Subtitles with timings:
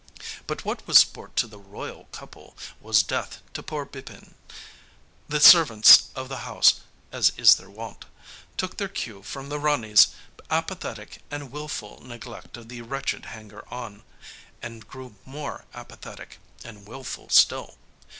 [0.47, 4.33] But what was sport to the 'royal' couple, was death to poor Bipin.
[5.29, 6.79] The servants of the house,
[7.11, 8.05] as is their wont,
[8.57, 10.07] took their cue from the Rani's
[10.49, 14.01] apathetic and wilful neglect of the wretched hanger on,
[14.59, 17.77] and grew more apathetic and wilful still.